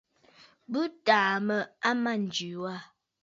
[0.71, 1.57] Bɨ tàà mə̂
[1.87, 2.73] a mânjì wâ.